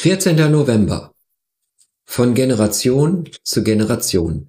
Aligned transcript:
14. 0.00 0.36
November. 0.52 1.12
Von 2.04 2.34
Generation 2.34 3.28
zu 3.42 3.64
Generation. 3.64 4.48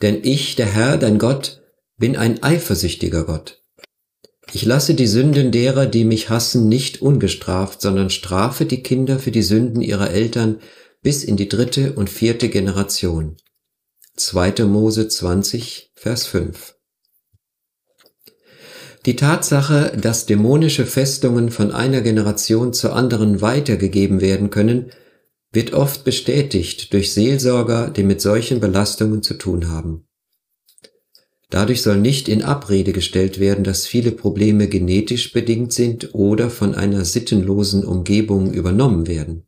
Denn 0.00 0.20
ich, 0.22 0.54
der 0.54 0.66
Herr, 0.66 0.96
dein 0.96 1.18
Gott, 1.18 1.60
bin 1.96 2.16
ein 2.16 2.40
eifersüchtiger 2.44 3.24
Gott. 3.24 3.64
Ich 4.52 4.64
lasse 4.64 4.94
die 4.94 5.08
Sünden 5.08 5.50
derer, 5.50 5.86
die 5.86 6.04
mich 6.04 6.30
hassen, 6.30 6.68
nicht 6.68 7.02
ungestraft, 7.02 7.80
sondern 7.80 8.10
strafe 8.10 8.64
die 8.64 8.80
Kinder 8.80 9.18
für 9.18 9.32
die 9.32 9.42
Sünden 9.42 9.82
ihrer 9.82 10.12
Eltern 10.12 10.60
bis 11.02 11.24
in 11.24 11.36
die 11.36 11.48
dritte 11.48 11.94
und 11.94 12.08
vierte 12.08 12.48
Generation. 12.48 13.38
2. 14.14 14.66
Mose 14.66 15.08
20, 15.08 15.90
Vers 15.96 16.26
5. 16.26 16.76
Die 19.06 19.16
Tatsache, 19.16 19.96
dass 19.98 20.26
dämonische 20.26 20.84
Festungen 20.84 21.50
von 21.50 21.72
einer 21.72 22.02
Generation 22.02 22.74
zur 22.74 22.94
anderen 22.94 23.40
weitergegeben 23.40 24.20
werden 24.20 24.50
können, 24.50 24.90
wird 25.52 25.72
oft 25.72 26.04
bestätigt 26.04 26.92
durch 26.92 27.12
Seelsorger, 27.12 27.90
die 27.90 28.02
mit 28.02 28.20
solchen 28.20 28.60
Belastungen 28.60 29.22
zu 29.22 29.34
tun 29.34 29.68
haben. 29.68 30.06
Dadurch 31.48 31.82
soll 31.82 31.96
nicht 31.96 32.28
in 32.28 32.42
Abrede 32.42 32.92
gestellt 32.92 33.40
werden, 33.40 33.64
dass 33.64 33.86
viele 33.86 34.12
Probleme 34.12 34.68
genetisch 34.68 35.32
bedingt 35.32 35.72
sind 35.72 36.14
oder 36.14 36.48
von 36.48 36.76
einer 36.76 37.04
sittenlosen 37.04 37.84
Umgebung 37.84 38.52
übernommen 38.52 39.08
werden. 39.08 39.46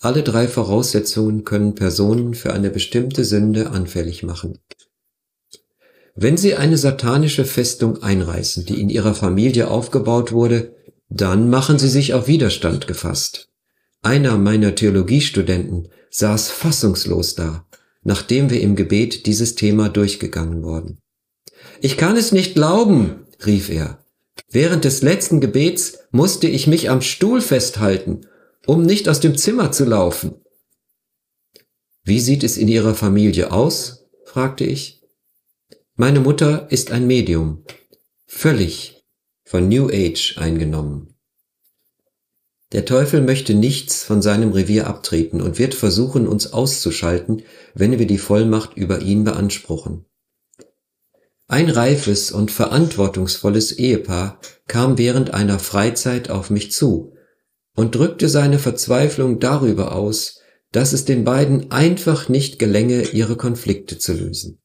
Alle 0.00 0.22
drei 0.22 0.48
Voraussetzungen 0.48 1.44
können 1.44 1.76
Personen 1.76 2.34
für 2.34 2.52
eine 2.52 2.70
bestimmte 2.70 3.24
Sünde 3.24 3.70
anfällig 3.70 4.24
machen. 4.24 4.58
Wenn 6.14 6.36
Sie 6.36 6.54
eine 6.54 6.78
satanische 6.78 7.44
Festung 7.44 8.02
einreißen, 8.02 8.64
die 8.66 8.80
in 8.80 8.88
Ihrer 8.88 9.14
Familie 9.14 9.68
aufgebaut 9.68 10.30
wurde, 10.30 10.74
dann 11.08 11.50
machen 11.50 11.78
Sie 11.78 11.88
sich 11.88 12.14
auf 12.14 12.28
Widerstand 12.28 12.86
gefasst. 12.86 13.48
Einer 14.02 14.38
meiner 14.38 14.74
Theologiestudenten 14.74 15.88
saß 16.10 16.50
fassungslos 16.50 17.34
da, 17.34 17.66
nachdem 18.02 18.50
wir 18.50 18.60
im 18.60 18.76
Gebet 18.76 19.26
dieses 19.26 19.56
Thema 19.56 19.88
durchgegangen 19.88 20.62
wurden. 20.62 21.00
Ich 21.80 21.96
kann 21.96 22.16
es 22.16 22.30
nicht 22.30 22.54
glauben, 22.54 23.26
rief 23.44 23.68
er. 23.68 24.04
Während 24.50 24.84
des 24.84 25.02
letzten 25.02 25.40
Gebets 25.40 25.98
musste 26.10 26.46
ich 26.46 26.66
mich 26.66 26.90
am 26.90 27.00
Stuhl 27.00 27.40
festhalten, 27.40 28.26
um 28.66 28.82
nicht 28.82 29.08
aus 29.08 29.20
dem 29.20 29.36
Zimmer 29.36 29.72
zu 29.72 29.84
laufen. 29.84 30.36
Wie 32.04 32.20
sieht 32.20 32.44
es 32.44 32.56
in 32.56 32.68
Ihrer 32.68 32.94
Familie 32.94 33.50
aus? 33.50 34.06
fragte 34.24 34.64
ich. 34.64 35.03
Meine 35.96 36.18
Mutter 36.18 36.72
ist 36.72 36.90
ein 36.90 37.06
Medium, 37.06 37.62
völlig 38.26 39.04
von 39.44 39.68
New 39.68 39.88
Age 39.92 40.38
eingenommen. 40.38 41.14
Der 42.72 42.84
Teufel 42.84 43.22
möchte 43.22 43.54
nichts 43.54 44.02
von 44.02 44.20
seinem 44.20 44.50
Revier 44.50 44.88
abtreten 44.88 45.40
und 45.40 45.60
wird 45.60 45.72
versuchen, 45.72 46.26
uns 46.26 46.52
auszuschalten, 46.52 47.44
wenn 47.74 47.96
wir 47.96 48.08
die 48.08 48.18
Vollmacht 48.18 48.76
über 48.76 49.02
ihn 49.02 49.22
beanspruchen. 49.22 50.04
Ein 51.46 51.70
reifes 51.70 52.32
und 52.32 52.50
verantwortungsvolles 52.50 53.70
Ehepaar 53.70 54.40
kam 54.66 54.98
während 54.98 55.32
einer 55.32 55.60
Freizeit 55.60 56.28
auf 56.28 56.50
mich 56.50 56.72
zu 56.72 57.14
und 57.76 57.94
drückte 57.94 58.28
seine 58.28 58.58
Verzweiflung 58.58 59.38
darüber 59.38 59.94
aus, 59.94 60.40
dass 60.72 60.92
es 60.92 61.04
den 61.04 61.22
beiden 61.22 61.70
einfach 61.70 62.28
nicht 62.28 62.58
gelänge, 62.58 63.02
ihre 63.10 63.36
Konflikte 63.36 63.96
zu 63.96 64.12
lösen. 64.12 64.60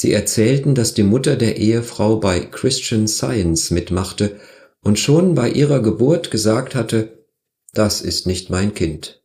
Sie 0.00 0.12
erzählten, 0.12 0.76
dass 0.76 0.94
die 0.94 1.02
Mutter 1.02 1.34
der 1.34 1.56
Ehefrau 1.56 2.20
bei 2.20 2.38
Christian 2.38 3.08
Science 3.08 3.72
mitmachte 3.72 4.38
und 4.80 5.00
schon 5.00 5.34
bei 5.34 5.50
ihrer 5.50 5.82
Geburt 5.82 6.30
gesagt 6.30 6.76
hatte, 6.76 7.26
das 7.72 8.00
ist 8.00 8.24
nicht 8.24 8.48
mein 8.48 8.74
Kind. 8.74 9.24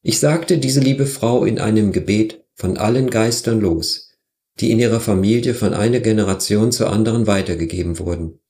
Ich 0.00 0.20
sagte 0.20 0.56
diese 0.56 0.80
liebe 0.80 1.04
Frau 1.04 1.44
in 1.44 1.58
einem 1.58 1.92
Gebet 1.92 2.46
von 2.54 2.78
allen 2.78 3.10
Geistern 3.10 3.60
los, 3.60 4.14
die 4.58 4.70
in 4.70 4.78
ihrer 4.78 5.00
Familie 5.00 5.52
von 5.52 5.74
einer 5.74 6.00
Generation 6.00 6.72
zur 6.72 6.88
anderen 6.88 7.26
weitergegeben 7.26 7.98
wurden. 7.98 8.40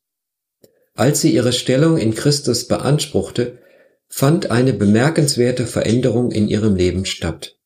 Als 0.95 1.21
sie 1.21 1.35
ihre 1.35 1.53
Stellung 1.53 1.99
in 1.99 2.15
Christus 2.15 2.69
beanspruchte, 2.69 3.59
fand 4.07 4.53
eine 4.53 4.73
bemerkenswerte 4.73 5.67
Veränderung 5.67 6.31
in 6.31 6.47
ihrem 6.47 6.77
Leben 6.77 7.07
statt. 7.07 7.59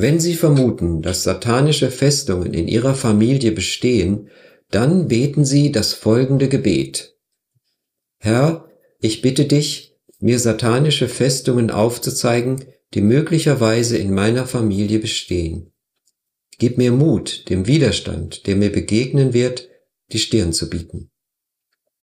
Wenn 0.00 0.20
Sie 0.20 0.34
vermuten, 0.34 1.02
dass 1.02 1.24
satanische 1.24 1.90
Festungen 1.90 2.54
in 2.54 2.68
Ihrer 2.68 2.94
Familie 2.94 3.50
bestehen, 3.50 4.28
dann 4.70 5.08
beten 5.08 5.44
Sie 5.44 5.72
das 5.72 5.92
folgende 5.92 6.48
Gebet. 6.48 7.16
Herr, 8.18 8.68
ich 9.00 9.22
bitte 9.22 9.46
dich, 9.46 9.96
mir 10.20 10.38
satanische 10.38 11.08
Festungen 11.08 11.72
aufzuzeigen, 11.72 12.64
die 12.94 13.00
möglicherweise 13.00 13.98
in 13.98 14.14
meiner 14.14 14.46
Familie 14.46 15.00
bestehen. 15.00 15.72
Gib 16.58 16.78
mir 16.78 16.92
Mut, 16.92 17.50
dem 17.50 17.66
Widerstand, 17.66 18.46
der 18.46 18.54
mir 18.54 18.70
begegnen 18.70 19.34
wird, 19.34 19.68
die 20.12 20.20
Stirn 20.20 20.52
zu 20.52 20.70
bieten. 20.70 21.10